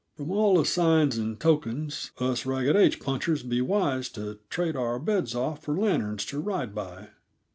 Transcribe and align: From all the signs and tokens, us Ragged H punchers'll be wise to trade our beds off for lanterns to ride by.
From 0.17 0.31
all 0.31 0.57
the 0.57 0.65
signs 0.65 1.19
and 1.19 1.39
tokens, 1.39 2.09
us 2.17 2.43
Ragged 2.43 2.75
H 2.75 2.99
punchers'll 2.99 3.47
be 3.47 3.61
wise 3.61 4.09
to 4.13 4.39
trade 4.49 4.75
our 4.75 4.97
beds 4.97 5.35
off 5.35 5.61
for 5.61 5.77
lanterns 5.77 6.25
to 6.25 6.39
ride 6.39 6.73
by. 6.73 7.09